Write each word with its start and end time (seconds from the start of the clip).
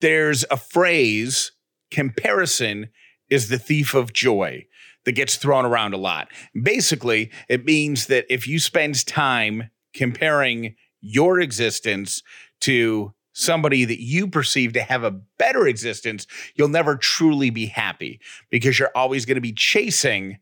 there's 0.00 0.44
a 0.50 0.56
phrase 0.56 1.52
comparison 1.90 2.90
is 3.30 3.48
the 3.48 3.58
thief 3.58 3.94
of 3.94 4.12
joy 4.12 4.66
that 5.04 5.12
gets 5.12 5.36
thrown 5.36 5.64
around 5.64 5.94
a 5.94 5.98
lot. 5.98 6.28
Basically, 6.60 7.30
it 7.48 7.64
means 7.64 8.06
that 8.06 8.26
if 8.28 8.46
you 8.46 8.58
spend 8.58 9.06
time 9.06 9.70
comparing 9.94 10.74
your 11.00 11.40
existence 11.40 12.22
to 12.60 13.14
somebody 13.32 13.84
that 13.84 14.02
you 14.02 14.26
perceive 14.26 14.72
to 14.72 14.82
have 14.82 15.04
a 15.04 15.20
better 15.38 15.66
existence, 15.66 16.26
you'll 16.56 16.68
never 16.68 16.96
truly 16.96 17.50
be 17.50 17.66
happy 17.66 18.20
because 18.50 18.78
you're 18.78 18.90
always 18.94 19.24
going 19.24 19.36
to 19.36 19.40
be 19.40 19.52
chasing 19.52 20.38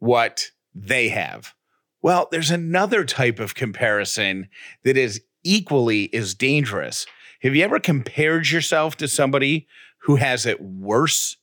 what 0.00 0.50
they 0.74 1.08
have. 1.08 1.54
Well, 2.02 2.28
there's 2.32 2.50
another 2.50 3.04
type 3.04 3.38
of 3.38 3.54
comparison 3.54 4.48
that 4.82 4.96
is 4.96 5.22
equally 5.44 6.12
as 6.12 6.34
dangerous. 6.34 7.06
Have 7.42 7.56
you 7.56 7.64
ever 7.64 7.80
compared 7.80 8.48
yourself 8.50 8.96
to 8.98 9.08
somebody 9.08 9.66
who 10.02 10.16
has 10.16 10.46
it 10.46 10.60
worse 10.60 11.36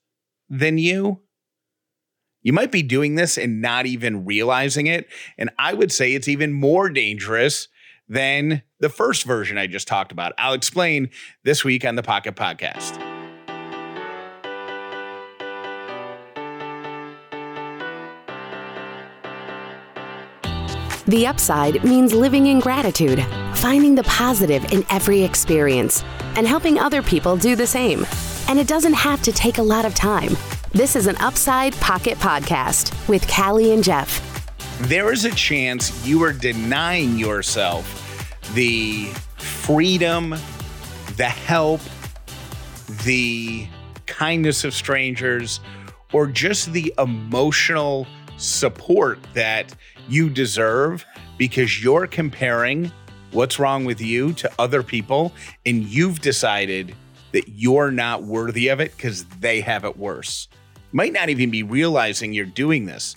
than 0.50 0.78
you? 0.78 1.22
You 2.42 2.54
might 2.54 2.72
be 2.72 2.84
doing 2.84 3.16
this 3.16 3.38
and 3.38 3.62
not 3.62 3.86
even 3.86 4.24
realizing 4.24 4.88
it. 4.88 5.08
And 5.38 5.50
I 5.60 5.74
would 5.74 5.92
say 5.92 6.14
it's 6.14 6.30
even 6.30 6.54
more 6.54 6.90
dangerous 6.90 7.68
than 8.08 8.64
the 8.80 8.90
first 8.90 9.26
version 9.26 9.58
I 9.58 9.68
just 9.68 9.90
talked 9.90 10.14
about. 10.14 10.32
I'll 10.38 10.54
explain 10.54 11.10
this 11.44 11.66
week 11.66 11.84
on 11.84 11.96
the 11.96 12.04
Pocket 12.04 12.36
Podcast. 12.36 13.09
The 21.10 21.26
upside 21.26 21.84
means 21.84 22.14
living 22.14 22.46
in 22.46 22.60
gratitude, 22.60 23.26
finding 23.56 23.96
the 23.96 24.04
positive 24.04 24.72
in 24.72 24.86
every 24.92 25.24
experience, 25.24 26.04
and 26.36 26.48
helping 26.48 26.78
other 26.78 27.02
people 27.02 27.36
do 27.36 27.56
the 27.56 27.66
same. 27.66 28.06
And 28.48 28.60
it 28.60 28.68
doesn't 28.68 28.94
have 28.94 29.20
to 29.24 29.32
take 29.32 29.58
a 29.58 29.64
lot 29.64 29.86
of 29.86 29.96
time. 29.96 30.38
This 30.72 30.96
is 30.96 31.08
an 31.08 31.16
Upside 31.16 31.74
Pocket 31.78 32.20
Podcast 32.20 32.94
with 33.10 33.28
Callie 33.28 33.74
and 33.74 33.84
Jeff. 33.84 34.22
There 34.82 35.12
is 35.12 35.26
a 35.26 35.32
chance 35.32 36.06
you 36.06 36.22
are 36.22 36.32
denying 36.32 37.18
yourself 37.18 37.88
the 38.54 39.06
freedom, 39.38 40.36
the 41.18 41.26
help, 41.26 41.82
the 43.04 43.68
kindness 44.06 44.64
of 44.64 44.76
strangers, 44.76 45.60
or 46.14 46.28
just 46.28 46.72
the 46.72 46.94
emotional 47.00 48.06
support 48.38 49.18
that 49.34 49.74
you 50.10 50.30
deserve 50.30 51.06
because 51.38 51.82
you're 51.84 52.08
comparing 52.08 52.92
what's 53.32 53.60
wrong 53.60 53.86
with 53.86 54.02
you 54.02 54.34
to 54.34 54.52
other 54.58 54.84
people 54.84 55.34
and 55.66 55.84
you've 55.84 56.20
decided 56.20 56.96
that 57.32 57.48
you're 57.48 57.92
not 57.92 58.24
worthy 58.24 58.70
of 58.70 58.80
it 58.80 58.96
because 58.96 59.24
they 59.26 59.62
have 59.62 59.86
it 59.86 59.98
worse. 59.98 60.48
Might 60.92 61.14
not 61.14 61.30
even 61.30 61.52
be 61.52 61.62
realizing 61.62 62.34
you're 62.34 62.46
doing 62.46 62.86
this, 62.86 63.16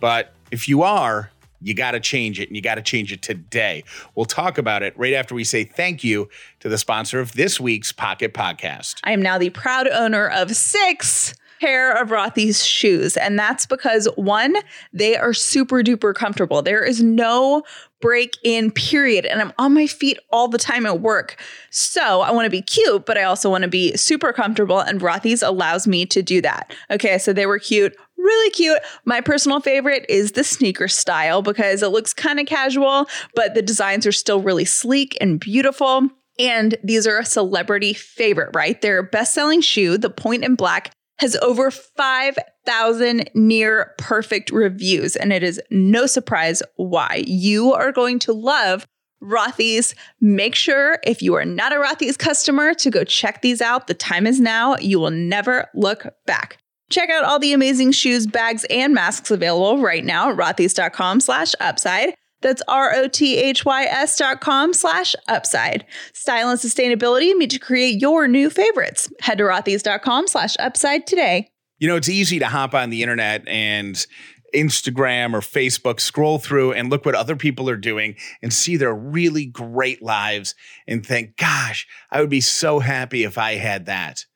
but 0.00 0.34
if 0.50 0.68
you 0.68 0.82
are, 0.82 1.30
you 1.62 1.72
got 1.72 1.92
to 1.92 2.00
change 2.00 2.38
it 2.38 2.48
and 2.48 2.56
you 2.56 2.60
got 2.60 2.74
to 2.74 2.82
change 2.82 3.10
it 3.10 3.22
today. 3.22 3.82
We'll 4.14 4.26
talk 4.26 4.58
about 4.58 4.82
it 4.82 4.92
right 4.98 5.14
after 5.14 5.34
we 5.34 5.44
say 5.44 5.64
thank 5.64 6.04
you 6.04 6.28
to 6.60 6.68
the 6.68 6.76
sponsor 6.76 7.20
of 7.20 7.32
this 7.32 7.58
week's 7.58 7.90
Pocket 7.90 8.34
Podcast. 8.34 8.96
I 9.02 9.12
am 9.12 9.22
now 9.22 9.38
the 9.38 9.48
proud 9.48 9.88
owner 9.88 10.28
of 10.28 10.54
six 10.54 11.34
pair 11.64 11.92
of 11.92 12.10
Rothy's 12.10 12.62
shoes. 12.62 13.16
And 13.16 13.38
that's 13.38 13.64
because 13.64 14.06
one, 14.16 14.54
they 14.92 15.16
are 15.16 15.32
super 15.32 15.82
duper 15.82 16.14
comfortable. 16.14 16.60
There 16.60 16.84
is 16.84 17.02
no 17.02 17.62
break 18.02 18.36
in 18.44 18.70
period. 18.70 19.24
And 19.24 19.40
I'm 19.40 19.52
on 19.58 19.72
my 19.72 19.86
feet 19.86 20.18
all 20.30 20.46
the 20.46 20.58
time 20.58 20.84
at 20.84 21.00
work. 21.00 21.40
So 21.70 22.20
I 22.20 22.32
want 22.32 22.44
to 22.44 22.50
be 22.50 22.60
cute, 22.60 23.06
but 23.06 23.16
I 23.16 23.22
also 23.22 23.48
want 23.48 23.62
to 23.62 23.68
be 23.68 23.96
super 23.96 24.30
comfortable. 24.30 24.78
And 24.78 25.00
Rothy's 25.00 25.42
allows 25.42 25.86
me 25.86 26.04
to 26.06 26.22
do 26.22 26.42
that. 26.42 26.74
Okay. 26.90 27.16
So 27.16 27.32
they 27.32 27.46
were 27.46 27.58
cute 27.58 27.96
really 28.18 28.50
cute. 28.50 28.78
My 29.04 29.20
personal 29.20 29.60
favorite 29.60 30.06
is 30.08 30.32
the 30.32 30.44
sneaker 30.44 30.88
style 30.88 31.42
because 31.42 31.82
it 31.82 31.88
looks 31.88 32.14
kind 32.14 32.40
of 32.40 32.46
casual, 32.46 33.06
but 33.34 33.54
the 33.54 33.60
designs 33.60 34.06
are 34.06 34.12
still 34.12 34.40
really 34.40 34.64
sleek 34.64 35.16
and 35.20 35.38
beautiful. 35.38 36.08
And 36.38 36.74
these 36.82 37.06
are 37.06 37.18
a 37.18 37.24
celebrity 37.26 37.92
favorite, 37.92 38.50
right? 38.54 38.80
Their 38.80 39.02
best 39.02 39.34
selling 39.34 39.60
shoe, 39.60 39.98
the 39.98 40.08
Point 40.08 40.42
in 40.42 40.54
Black, 40.54 40.90
has 41.18 41.36
over 41.36 41.70
5,000 41.70 43.30
near 43.34 43.94
perfect 43.98 44.50
reviews. 44.50 45.16
And 45.16 45.32
it 45.32 45.42
is 45.42 45.60
no 45.70 46.06
surprise 46.06 46.62
why. 46.76 47.22
You 47.26 47.72
are 47.72 47.92
going 47.92 48.18
to 48.20 48.32
love 48.32 48.86
Rothy's. 49.22 49.94
Make 50.20 50.54
sure 50.54 50.98
if 51.04 51.22
you 51.22 51.34
are 51.34 51.44
not 51.44 51.72
a 51.72 51.76
Rothy's 51.76 52.16
customer 52.16 52.74
to 52.74 52.90
go 52.90 53.04
check 53.04 53.42
these 53.42 53.62
out. 53.62 53.86
The 53.86 53.94
time 53.94 54.26
is 54.26 54.40
now. 54.40 54.76
You 54.78 55.00
will 55.00 55.10
never 55.10 55.68
look 55.74 56.06
back. 56.26 56.58
Check 56.90 57.10
out 57.10 57.24
all 57.24 57.38
the 57.38 57.52
amazing 57.52 57.92
shoes, 57.92 58.26
bags, 58.26 58.64
and 58.68 58.92
masks 58.92 59.30
available 59.30 59.82
right 59.82 60.04
now 60.04 60.30
at 60.30 60.36
rothys.com 60.36 61.20
slash 61.20 61.54
upside. 61.60 62.14
That's 62.44 62.62
R-O-T-H-Y-S 62.68 64.16
dot 64.18 64.40
com 64.40 64.72
slash 64.74 65.16
upside. 65.26 65.84
Style 66.12 66.50
and 66.50 66.60
sustainability 66.60 67.34
meet 67.34 67.50
to 67.50 67.58
create 67.58 68.00
your 68.00 68.28
new 68.28 68.50
favorites. 68.50 69.10
Head 69.20 69.38
to 69.38 69.44
rothys.com 69.44 70.28
slash 70.28 70.54
upside 70.60 71.06
today. 71.06 71.48
You 71.78 71.88
know, 71.88 71.96
it's 71.96 72.08
easy 72.08 72.38
to 72.38 72.46
hop 72.46 72.74
on 72.74 72.90
the 72.90 73.02
internet 73.02 73.48
and 73.48 74.06
Instagram 74.54 75.34
or 75.34 75.40
Facebook, 75.40 76.00
scroll 76.00 76.38
through 76.38 76.72
and 76.72 76.90
look 76.90 77.04
what 77.04 77.14
other 77.14 77.34
people 77.34 77.68
are 77.68 77.76
doing 77.76 78.14
and 78.42 78.52
see 78.52 78.76
their 78.76 78.94
really 78.94 79.46
great 79.46 80.02
lives 80.02 80.54
and 80.86 81.04
think, 81.04 81.36
gosh, 81.36 81.86
I 82.10 82.20
would 82.20 82.30
be 82.30 82.40
so 82.40 82.78
happy 82.78 83.24
if 83.24 83.38
I 83.38 83.54
had 83.54 83.86
that. 83.86 84.26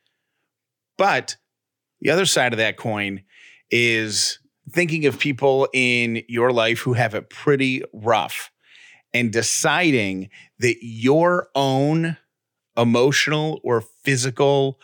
But 0.97 1.37
the 2.01 2.11
other 2.11 2.27
side 2.27 2.53
of 2.53 2.59
that 2.59 2.77
coin 2.77 3.23
is 3.71 4.39
thinking 4.69 5.07
of 5.07 5.19
people 5.19 5.69
in 5.73 6.23
your 6.29 6.53
life 6.53 6.81
who 6.81 6.95
have 6.95 7.15
it 7.15 7.31
pretty 7.31 7.83
rough 7.93 8.51
and 9.15 9.33
deciding 9.33 10.31
that 10.59 10.77
your 10.83 11.49
own 11.55 12.17
emotional 12.77 13.61
or 13.65 13.81
physical 13.81 14.79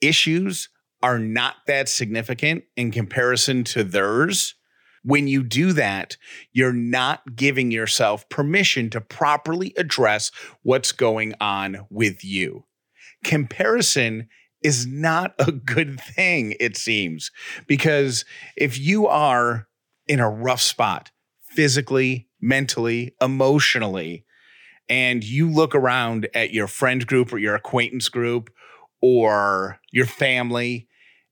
issues 0.00 0.68
are 1.02 1.18
not 1.18 1.56
that 1.66 1.88
significant 1.88 2.64
in 2.76 2.90
comparison 2.90 3.64
to 3.64 3.84
theirs. 3.84 4.54
When 5.04 5.28
you 5.28 5.44
do 5.44 5.72
that, 5.74 6.16
you're 6.52 6.72
not 6.72 7.36
giving 7.36 7.70
yourself 7.70 8.28
permission 8.28 8.90
to 8.90 9.00
properly 9.00 9.72
address 9.76 10.30
what's 10.62 10.92
going 10.92 11.34
on 11.40 11.86
with 11.88 12.24
you. 12.24 12.64
Comparison 13.22 14.28
is 14.62 14.86
not 14.86 15.34
a 15.38 15.52
good 15.52 16.00
thing, 16.00 16.54
it 16.58 16.76
seems. 16.76 17.30
Because 17.66 18.24
if 18.56 18.78
you 18.78 19.06
are 19.06 19.68
in 20.06 20.20
a 20.20 20.30
rough 20.30 20.60
spot, 20.60 21.10
physically, 21.42 22.28
mentally, 22.40 23.14
emotionally, 23.20 24.24
and 24.88 25.22
you 25.22 25.50
look 25.50 25.74
around 25.74 26.28
at 26.34 26.52
your 26.52 26.66
friend 26.66 27.06
group 27.06 27.32
or 27.32 27.38
your 27.38 27.54
acquaintance 27.54 28.08
group 28.08 28.50
or 29.00 29.80
your 29.92 30.06
family, 30.06 30.88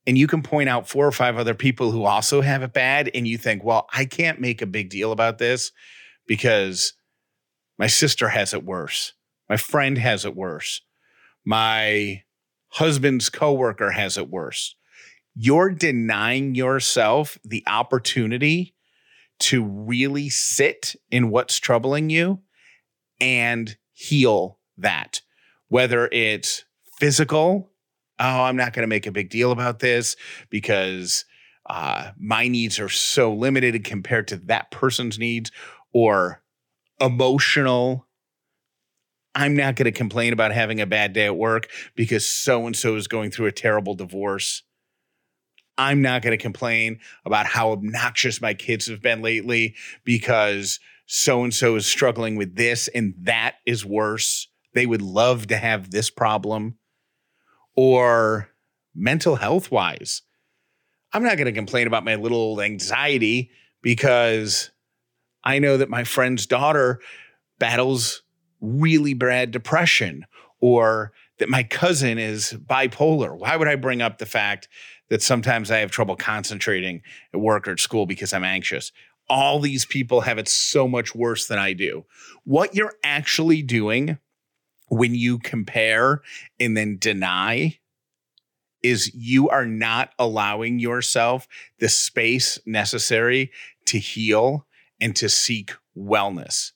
and 0.06 0.16
you 0.16 0.26
can 0.26 0.42
point 0.42 0.68
out 0.68 0.88
four 0.88 1.06
or 1.06 1.12
five 1.12 1.36
other 1.36 1.54
people 1.54 1.90
who 1.90 2.04
also 2.04 2.40
have 2.40 2.62
it 2.62 2.72
bad, 2.72 3.10
and 3.14 3.26
you 3.26 3.38
think, 3.38 3.64
well, 3.64 3.88
I 3.92 4.04
can't 4.04 4.40
make 4.40 4.62
a 4.62 4.66
big 4.66 4.88
deal 4.88 5.10
about 5.10 5.38
this 5.38 5.72
because 6.26 6.92
my 7.78 7.86
sister 7.86 8.28
has 8.28 8.54
it 8.54 8.64
worse. 8.64 9.14
My 9.48 9.56
friend 9.56 9.98
has 9.98 10.24
it 10.24 10.36
worse. 10.36 10.82
My 11.44 12.22
husband's 12.76 13.30
coworker 13.30 13.90
has 13.90 14.18
it 14.18 14.28
worse. 14.28 14.74
You're 15.34 15.70
denying 15.70 16.54
yourself 16.54 17.38
the 17.42 17.64
opportunity 17.66 18.74
to 19.38 19.64
really 19.64 20.28
sit 20.28 20.94
in 21.10 21.30
what's 21.30 21.56
troubling 21.58 22.10
you 22.10 22.40
and 23.18 23.76
heal 23.92 24.58
that, 24.76 25.22
whether 25.68 26.08
it's 26.12 26.64
physical. 26.98 27.70
Oh, 28.18 28.42
I'm 28.42 28.56
not 28.56 28.74
going 28.74 28.82
to 28.82 28.94
make 28.94 29.06
a 29.06 29.12
big 29.12 29.30
deal 29.30 29.52
about 29.52 29.78
this 29.78 30.16
because 30.50 31.24
uh, 31.68 32.10
my 32.18 32.46
needs 32.46 32.78
are 32.78 32.90
so 32.90 33.32
limited 33.32 33.84
compared 33.84 34.28
to 34.28 34.36
that 34.36 34.70
person's 34.70 35.18
needs, 35.18 35.50
or 35.92 36.42
emotional 37.00 38.05
I'm 39.36 39.54
not 39.54 39.76
going 39.76 39.84
to 39.84 39.92
complain 39.92 40.32
about 40.32 40.52
having 40.52 40.80
a 40.80 40.86
bad 40.86 41.12
day 41.12 41.26
at 41.26 41.36
work 41.36 41.68
because 41.94 42.26
so 42.26 42.64
and 42.64 42.74
so 42.74 42.96
is 42.96 43.06
going 43.06 43.30
through 43.30 43.46
a 43.46 43.52
terrible 43.52 43.94
divorce. 43.94 44.62
I'm 45.76 46.00
not 46.00 46.22
going 46.22 46.36
to 46.36 46.42
complain 46.42 47.00
about 47.26 47.44
how 47.44 47.72
obnoxious 47.72 48.40
my 48.40 48.54
kids 48.54 48.86
have 48.86 49.02
been 49.02 49.20
lately 49.20 49.74
because 50.04 50.80
so 51.04 51.44
and 51.44 51.52
so 51.52 51.76
is 51.76 51.86
struggling 51.86 52.36
with 52.36 52.56
this 52.56 52.88
and 52.88 53.12
that 53.20 53.56
is 53.66 53.84
worse. 53.84 54.48
They 54.72 54.86
would 54.86 55.02
love 55.02 55.48
to 55.48 55.58
have 55.58 55.90
this 55.90 56.08
problem. 56.08 56.78
Or 57.76 58.48
mental 58.94 59.36
health 59.36 59.70
wise, 59.70 60.22
I'm 61.12 61.22
not 61.22 61.36
going 61.36 61.44
to 61.44 61.52
complain 61.52 61.86
about 61.86 62.06
my 62.06 62.14
little 62.14 62.62
anxiety 62.62 63.50
because 63.82 64.70
I 65.44 65.58
know 65.58 65.76
that 65.76 65.90
my 65.90 66.04
friend's 66.04 66.46
daughter 66.46 67.00
battles 67.58 68.22
really 68.60 69.14
bad 69.14 69.50
depression 69.50 70.26
or 70.60 71.12
that 71.38 71.48
my 71.48 71.62
cousin 71.62 72.18
is 72.18 72.54
bipolar. 72.66 73.36
Why 73.36 73.56
would 73.56 73.68
I 73.68 73.76
bring 73.76 74.02
up 74.02 74.18
the 74.18 74.26
fact 74.26 74.68
that 75.08 75.22
sometimes 75.22 75.70
I 75.70 75.78
have 75.78 75.90
trouble 75.90 76.16
concentrating 76.16 77.02
at 77.32 77.40
work 77.40 77.68
or 77.68 77.72
at 77.72 77.80
school 77.80 78.06
because 78.06 78.32
I'm 78.32 78.44
anxious? 78.44 78.92
All 79.28 79.58
these 79.58 79.84
people 79.84 80.22
have 80.22 80.38
it 80.38 80.48
so 80.48 80.86
much 80.86 81.14
worse 81.14 81.46
than 81.46 81.58
I 81.58 81.72
do. 81.72 82.04
What 82.44 82.74
you're 82.74 82.94
actually 83.02 83.62
doing 83.62 84.18
when 84.88 85.14
you 85.14 85.38
compare 85.38 86.22
and 86.60 86.76
then 86.76 86.96
deny 86.98 87.78
is 88.82 89.12
you 89.14 89.48
are 89.48 89.66
not 89.66 90.12
allowing 90.18 90.78
yourself 90.78 91.48
the 91.80 91.88
space 91.88 92.58
necessary 92.66 93.50
to 93.86 93.98
heal 93.98 94.66
and 95.00 95.16
to 95.16 95.28
seek 95.28 95.72
wellness. 95.96 96.72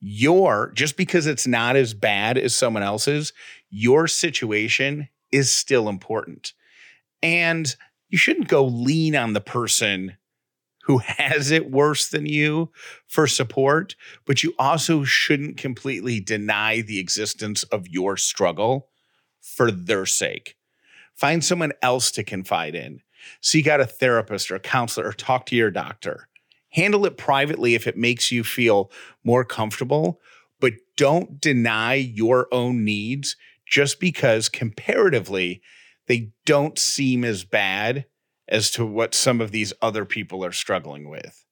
Your, 0.00 0.72
just 0.74 0.96
because 0.96 1.26
it's 1.26 1.46
not 1.46 1.76
as 1.76 1.94
bad 1.94 2.36
as 2.38 2.54
someone 2.54 2.82
else's, 2.82 3.32
your 3.70 4.06
situation 4.06 5.08
is 5.32 5.52
still 5.52 5.88
important. 5.88 6.52
And 7.22 7.74
you 8.08 8.18
shouldn't 8.18 8.48
go 8.48 8.64
lean 8.64 9.16
on 9.16 9.32
the 9.32 9.40
person 9.40 10.16
who 10.84 10.98
has 11.04 11.50
it 11.50 11.70
worse 11.70 12.08
than 12.08 12.26
you 12.26 12.70
for 13.06 13.26
support, 13.26 13.96
but 14.24 14.42
you 14.42 14.54
also 14.58 15.04
shouldn't 15.04 15.56
completely 15.56 16.20
deny 16.20 16.80
the 16.80 16.98
existence 16.98 17.62
of 17.64 17.88
your 17.88 18.16
struggle 18.16 18.88
for 19.40 19.70
their 19.70 20.06
sake. 20.06 20.56
Find 21.14 21.44
someone 21.44 21.72
else 21.82 22.10
to 22.12 22.24
confide 22.24 22.74
in. 22.74 23.00
Seek 23.40 23.66
out 23.66 23.80
a 23.80 23.86
therapist 23.86 24.50
or 24.50 24.56
a 24.56 24.60
counselor 24.60 25.08
or 25.08 25.12
talk 25.12 25.46
to 25.46 25.56
your 25.56 25.70
doctor. 25.70 26.28
Handle 26.70 27.06
it 27.06 27.16
privately 27.16 27.74
if 27.74 27.86
it 27.86 27.96
makes 27.96 28.30
you 28.30 28.44
feel 28.44 28.90
more 29.24 29.44
comfortable, 29.44 30.20
but 30.60 30.74
don't 30.96 31.40
deny 31.40 31.94
your 31.94 32.48
own 32.52 32.84
needs 32.84 33.36
just 33.66 34.00
because 34.00 34.48
comparatively 34.48 35.62
they 36.06 36.30
don't 36.44 36.78
seem 36.78 37.24
as 37.24 37.44
bad 37.44 38.06
as 38.48 38.70
to 38.72 38.86
what 38.86 39.14
some 39.14 39.40
of 39.40 39.50
these 39.50 39.72
other 39.82 40.04
people 40.04 40.44
are 40.44 40.52
struggling 40.52 41.08
with. 41.08 41.44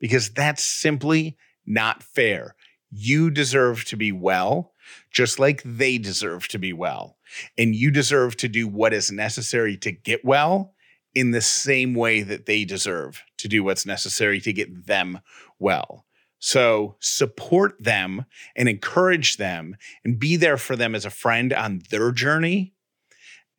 Because 0.00 0.30
that's 0.30 0.64
simply 0.64 1.36
not 1.64 2.02
fair. 2.02 2.56
You 2.90 3.30
deserve 3.30 3.84
to 3.86 3.96
be 3.96 4.12
well, 4.12 4.72
just 5.10 5.38
like 5.38 5.62
they 5.64 5.98
deserve 5.98 6.48
to 6.48 6.58
be 6.58 6.72
well. 6.72 7.18
And 7.56 7.74
you 7.74 7.90
deserve 7.90 8.36
to 8.38 8.48
do 8.48 8.68
what 8.68 8.92
is 8.92 9.10
necessary 9.10 9.76
to 9.78 9.92
get 9.92 10.24
well 10.24 10.74
in 11.14 11.30
the 11.30 11.40
same 11.40 11.94
way 11.94 12.22
that 12.22 12.46
they 12.46 12.64
deserve 12.64 13.22
to 13.38 13.48
do 13.48 13.62
what's 13.62 13.86
necessary 13.86 14.40
to 14.40 14.52
get 14.52 14.86
them 14.86 15.20
well. 15.58 16.04
So 16.38 16.96
support 17.00 17.82
them 17.82 18.26
and 18.54 18.68
encourage 18.68 19.38
them 19.38 19.76
and 20.04 20.18
be 20.18 20.36
there 20.36 20.58
for 20.58 20.76
them 20.76 20.94
as 20.94 21.06
a 21.06 21.10
friend 21.10 21.52
on 21.52 21.82
their 21.90 22.12
journey 22.12 22.74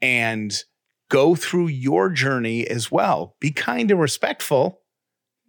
and 0.02 0.56
go 1.10 1.34
through 1.36 1.68
your 1.68 2.10
journey 2.10 2.68
as 2.68 2.92
well. 2.92 3.36
Be 3.40 3.52
kind 3.52 3.90
and 3.90 4.00
respectful. 4.00 4.82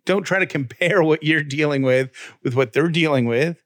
Don't 0.07 0.23
try 0.23 0.39
to 0.39 0.47
compare 0.47 1.03
what 1.05 1.23
you're 1.23 1.43
dealing 1.43 1.83
with 1.83 2.11
with 2.43 2.55
what 2.55 2.73
they're 2.73 2.89
dealing 2.89 3.27
with, 3.27 3.63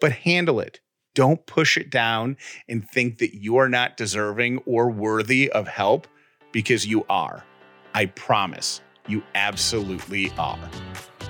but 0.00 0.12
handle 0.12 0.60
it. 0.60 0.80
Don't 1.14 1.46
push 1.46 1.76
it 1.76 1.90
down 1.90 2.36
and 2.68 2.88
think 2.88 3.18
that 3.18 3.34
you 3.34 3.56
are 3.56 3.68
not 3.68 3.96
deserving 3.96 4.58
or 4.58 4.88
worthy 4.88 5.50
of 5.50 5.66
help 5.66 6.06
because 6.52 6.86
you 6.86 7.04
are. 7.08 7.44
I 7.94 8.06
promise 8.06 8.80
you 9.06 9.22
absolutely 9.34 10.32
are. 10.38 10.58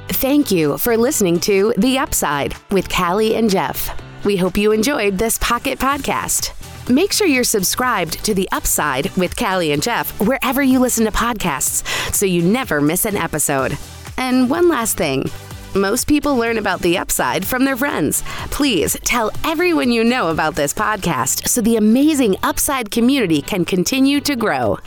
Thank 0.09 0.51
you 0.51 0.79
for 0.79 0.97
listening 0.97 1.39
to 1.41 1.73
The 1.79 1.99
Upside 1.99 2.55
with 2.71 2.89
Callie 2.89 3.37
and 3.37 3.49
Jeff. 3.49 3.97
We 4.25 4.37
hope 4.37 4.57
you 4.57 4.73
enjoyed 4.73 5.17
this 5.17 5.39
Pocket 5.39 5.79
Podcast. 5.79 6.53
Make 6.91 7.13
sure 7.13 7.27
you're 7.27 7.45
subscribed 7.45 8.25
to 8.25 8.35
The 8.35 8.49
Upside 8.51 9.15
with 9.17 9.37
Callie 9.37 9.73
and 9.73 9.83
Jeff 9.83 10.19
wherever 10.21 10.63
you 10.63 10.81
listen 10.81 11.05
to 11.05 11.13
podcasts 11.13 11.87
so 12.15 12.27
you 12.27 12.43
never 12.43 12.81
miss 12.81 13.05
an 13.05 13.17
episode. 13.17 13.79
And 14.17 14.51
one 14.51 14.69
last 14.69 14.97
thing. 14.97 15.31
Most 15.75 16.09
people 16.09 16.37
learn 16.37 16.59
about 16.59 16.81
the 16.81 16.99
upside 16.99 17.47
from 17.47 17.65
their 17.65 17.77
friends. 17.77 18.23
Please 18.51 18.97
tell 19.05 19.31
everyone 19.45 19.93
you 19.93 20.03
know 20.03 20.31
about 20.31 20.57
this 20.57 20.73
podcast 20.73 21.47
so 21.47 21.61
the 21.61 21.77
amazing 21.77 22.37
upside 22.43 22.91
community 22.91 23.43
can 23.43 23.65
continue 23.65 24.21
to 24.23 24.35
grow. 24.35 24.79